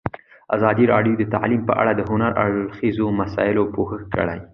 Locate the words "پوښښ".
3.75-4.01